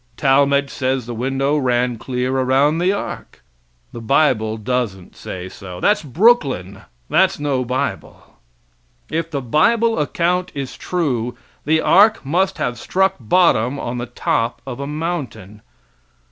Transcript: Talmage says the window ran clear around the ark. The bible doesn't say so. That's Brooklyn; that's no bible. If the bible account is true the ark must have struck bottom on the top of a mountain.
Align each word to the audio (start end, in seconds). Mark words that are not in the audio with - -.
Talmage 0.17 0.71
says 0.71 1.05
the 1.05 1.13
window 1.13 1.57
ran 1.59 1.99
clear 1.99 2.35
around 2.35 2.79
the 2.79 2.91
ark. 2.91 3.43
The 3.91 4.01
bible 4.01 4.57
doesn't 4.57 5.15
say 5.15 5.47
so. 5.47 5.79
That's 5.79 6.01
Brooklyn; 6.01 6.81
that's 7.07 7.37
no 7.39 7.63
bible. 7.63 8.35
If 9.11 9.29
the 9.29 9.43
bible 9.43 9.99
account 9.99 10.51
is 10.55 10.75
true 10.75 11.37
the 11.65 11.81
ark 11.81 12.25
must 12.25 12.57
have 12.57 12.79
struck 12.79 13.17
bottom 13.19 13.79
on 13.79 13.99
the 13.99 14.07
top 14.07 14.59
of 14.65 14.79
a 14.79 14.87
mountain. 14.87 15.61